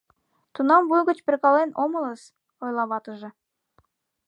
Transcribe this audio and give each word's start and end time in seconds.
—Тунам 0.53 0.83
вуй 0.89 1.01
гыч 1.09 1.17
перкален 1.25 1.69
омылыс,— 1.83 2.21
ойла 2.63 2.83
ватыже. 2.91 3.29